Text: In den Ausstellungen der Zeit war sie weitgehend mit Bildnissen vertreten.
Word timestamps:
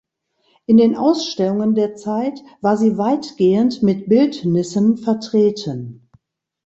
In 0.65 0.77
den 0.77 0.95
Ausstellungen 0.95 1.75
der 1.75 1.93
Zeit 1.93 2.39
war 2.59 2.75
sie 2.75 2.97
weitgehend 2.97 3.83
mit 3.83 4.09
Bildnissen 4.09 4.97
vertreten. 4.97 6.09